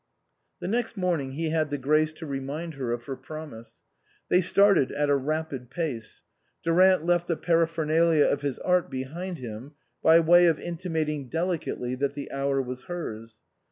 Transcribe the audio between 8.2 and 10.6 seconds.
of his art behind him by way of